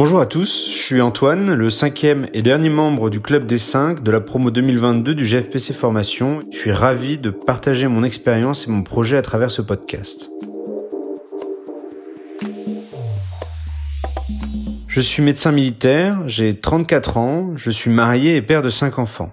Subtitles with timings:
[0.00, 4.02] Bonjour à tous, je suis Antoine, le cinquième et dernier membre du club des 5
[4.02, 6.38] de la promo 2022 du GFPC Formation.
[6.50, 10.30] Je suis ravi de partager mon expérience et mon projet à travers ce podcast.
[14.88, 19.32] Je suis médecin militaire, j'ai 34 ans, je suis marié et père de 5 enfants.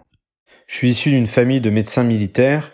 [0.67, 2.73] Je suis issu d'une famille de médecins militaires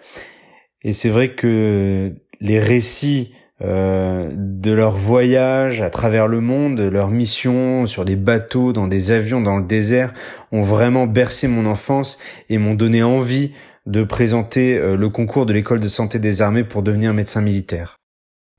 [0.81, 3.33] et c'est vrai que les récits
[3.65, 8.87] euh, de leur voyage à travers le monde, de leur mission sur des bateaux, dans
[8.87, 10.11] des avions, dans le désert,
[10.51, 13.51] ont vraiment bercé mon enfance et m'ont donné envie
[13.85, 17.95] de présenter euh, le concours de l'école de santé des armées pour devenir médecin militaire.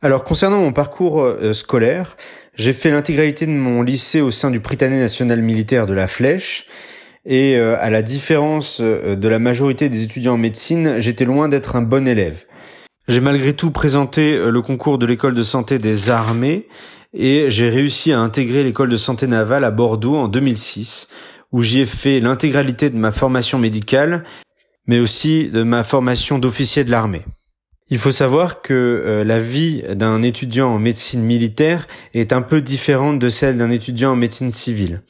[0.00, 2.16] Alors concernant mon parcours euh, scolaire,
[2.54, 6.66] j'ai fait l'intégralité de mon lycée au sein du Prytanée national militaire de la Flèche
[7.26, 11.80] et à la différence de la majorité des étudiants en médecine, j'étais loin d'être un
[11.80, 12.44] bon élève.
[13.06, 16.66] J'ai malgré tout présenté euh, le concours de l'école de santé des armées
[17.12, 21.08] et j'ai réussi à intégrer l'école de santé navale à Bordeaux en 2006
[21.52, 24.24] où j'y ai fait l'intégralité de ma formation médicale
[24.86, 27.22] mais aussi de ma formation d'officier de l'armée.
[27.90, 32.62] Il faut savoir que euh, la vie d'un étudiant en médecine militaire est un peu
[32.62, 35.02] différente de celle d'un étudiant en médecine civile.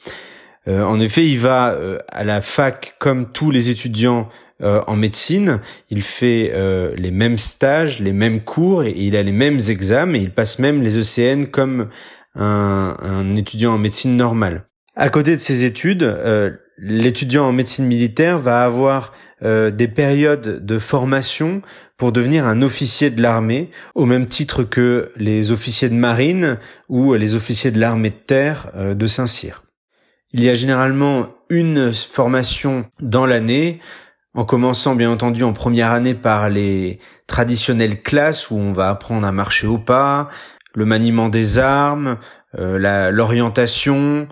[0.67, 1.77] Euh, en effet, il va
[2.09, 4.27] à la fac comme tous les étudiants
[4.61, 9.23] euh, en médecine, il fait euh, les mêmes stages, les mêmes cours et, il a
[9.23, 11.89] les mêmes examens et il passe même les ECN comme
[12.35, 14.65] un, étudiant en médecine normale.
[14.95, 20.79] À côté de ses études, euh, l'étudiant en médecine militaire va avoir des périodes de
[20.79, 21.61] formation
[21.97, 26.57] pour devenir un officier de l'armée, au même titre que les officiers de marine
[26.89, 29.61] ou les officiers de l'armée de terre de Saint-Cyr.
[30.31, 33.79] Il y a généralement une formation dans l'année
[34.35, 39.25] en commençant bien entendu en première année par les traditionnelles classes où on va apprendre
[39.25, 40.29] à marcher au pas,
[40.75, 42.17] le maniement des armes,
[42.59, 44.27] euh, l'orientation,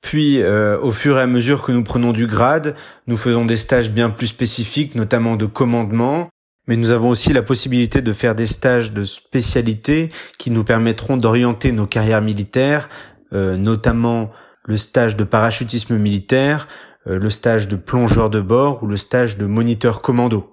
[0.00, 2.76] puis euh, au fur et à mesure que nous prenons du grade,
[3.06, 6.28] nous faisons des stages bien plus spécifiques, notamment de commandement,
[6.68, 11.16] mais nous avons aussi la possibilité de faire des stages de spécialité qui nous permettront
[11.16, 12.88] d'orienter nos carrières militaires,
[13.32, 14.30] euh, notamment
[14.64, 16.68] le stage de parachutisme militaire,
[17.06, 20.52] le stage de plongeur de bord ou le stage de moniteur commando.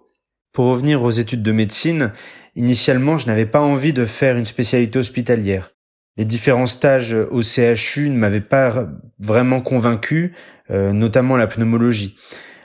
[0.52, 2.12] Pour revenir aux études de médecine,
[2.56, 5.72] initialement je n'avais pas envie de faire une spécialité hospitalière.
[6.18, 8.90] Les différents stages au CHU ne m'avaient pas
[9.20, 10.34] vraiment convaincu,
[10.72, 12.18] euh, notamment la pneumologie.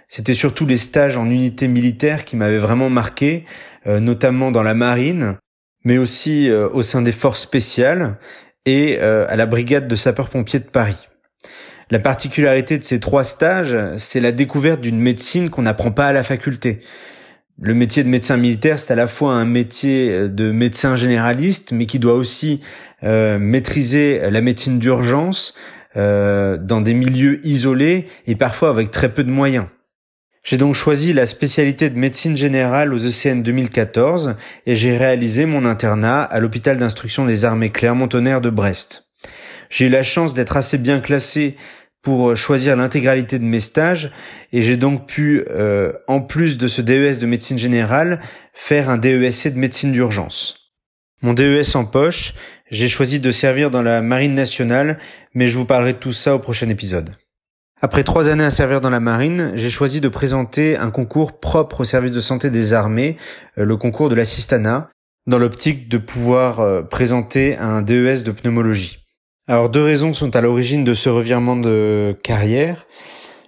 [0.09, 3.45] C'était surtout les stages en unité militaire qui m'avaient vraiment marqué,
[3.87, 5.37] euh, notamment dans la marine,
[5.85, 8.17] mais aussi au sein des forces spéciales
[8.65, 10.97] et à la brigade de sapeurs-pompiers de Paris.
[11.91, 16.13] La particularité de ces trois stages, c'est la découverte d'une médecine qu'on n'apprend pas à
[16.13, 16.81] la faculté.
[17.61, 21.87] Le métier de médecin militaire, c'est à la fois un métier de médecin généraliste, mais
[21.87, 22.61] qui doit aussi
[23.05, 25.55] euh, maîtriser la médecine d'urgence
[25.97, 29.67] euh, dans des milieux isolés et parfois avec très peu de moyens.
[30.43, 34.35] J'ai donc choisi la spécialité de médecine générale aux ECN 2014
[34.67, 39.05] et j'ai réalisé mon internat à l'hôpital d'instruction des armées Clermont-Tonnerre de Brest.
[39.75, 41.57] J'ai eu la chance d'être assez bien classé
[42.01, 44.13] pour euh, choisir l'intégralité de mes stages
[44.53, 48.21] et j'ai donc pu, euh, en plus de ce DES de médecine générale,
[48.53, 50.71] faire un DESC de médecine d'urgence.
[51.23, 52.35] Mon DES en poche,
[52.71, 54.97] j'ai choisi de servir dans la marine nationale,
[55.35, 57.11] mais je vous parlerai de tout ça au prochain épisode.
[57.81, 61.81] Après trois années à servir dans la marine, j'ai choisi de présenter un concours propre
[61.81, 63.17] au service de santé des armées,
[63.59, 64.89] euh, le concours de l'assistana,
[65.27, 69.04] dans l'optique de pouvoir présenter un DES de pneumologie.
[69.47, 72.87] Alors deux raisons sont à l'origine de ce revirement de carrière.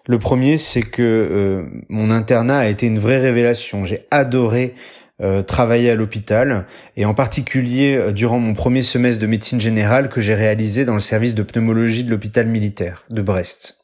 [0.06, 3.84] Le premier, c'est que euh, mon internat a été une vraie révélation.
[3.86, 4.74] J'ai adoré
[5.22, 6.66] euh, travailler à l'hôpital
[6.98, 10.92] et en particulier euh, durant mon premier semestre de médecine générale que j'ai réalisé dans
[10.92, 13.78] le service de pneumologie de l'hôpital militaire de Brest.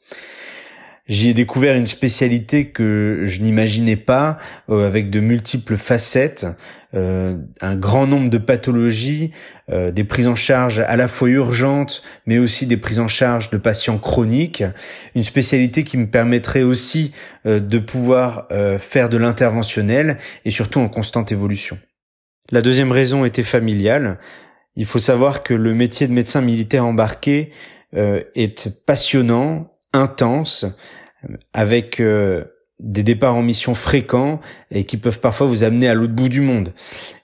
[1.08, 4.38] J'y ai découvert une spécialité que je n'imaginais pas,
[4.70, 6.46] euh, avec de multiples facettes,
[6.94, 9.32] euh, un grand nombre de pathologies,
[9.68, 13.50] euh, des prises en charge à la fois urgentes, mais aussi des prises en charge
[13.50, 14.62] de patients chroniques.
[15.16, 17.12] Une spécialité qui me permettrait aussi
[17.44, 18.46] de pouvoir
[18.78, 21.78] faire de l'interventionnel et surtout en constante évolution.
[22.52, 24.18] La deuxième raison était familiale.
[24.76, 27.50] Il faut savoir que le métier de médecin militaire embarqué
[27.92, 30.66] est passionnant, intense,
[31.52, 32.44] avec euh,
[32.80, 34.40] des départs en mission fréquents
[34.70, 36.72] et qui peuvent parfois vous amener à l'autre bout du monde.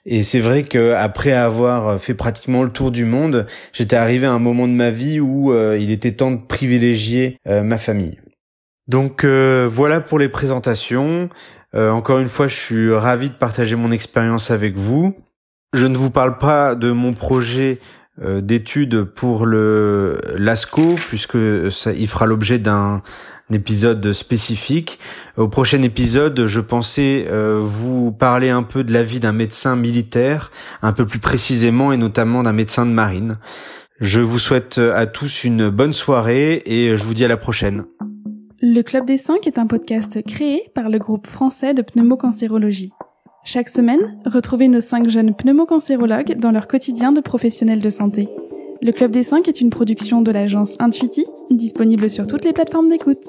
[0.05, 4.31] Et c'est vrai que après avoir fait pratiquement le tour du monde, j'étais arrivé à
[4.31, 8.19] un moment de ma vie où euh, il était temps de privilégier euh, ma famille.
[8.87, 11.29] Donc voilà pour les présentations.
[11.75, 15.15] encore une fois, je suis ravi de partager mon expérience avec vous.
[15.73, 17.77] Je ne vous parle pas de mon projet
[18.21, 23.01] d'études pour le l'ASCO puisque ça, il fera l'objet d'un
[23.51, 24.99] épisode spécifique.
[25.37, 27.27] Au prochain épisode, je pensais
[27.61, 30.51] vous parler un peu de la vie d'un médecin militaire,
[30.81, 33.37] un peu plus précisément et notamment d'un médecin de marine.
[33.99, 37.85] Je vous souhaite à tous une bonne soirée et je vous dis à la prochaine.
[38.61, 42.91] Le Club des 5 est un podcast créé par le groupe français de pneumocancérologie.
[43.43, 48.27] Chaque semaine, retrouvez nos 5 jeunes pneumocancérologues dans leur quotidien de professionnels de santé.
[48.81, 52.89] Le Club des 5 est une production de l'agence Intuiti, disponible sur toutes les plateformes
[52.89, 53.23] d'écoute.